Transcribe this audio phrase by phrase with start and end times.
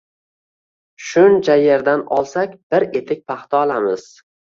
[1.09, 4.13] Shuncha yerdan olsak, bir etak paxta olamiz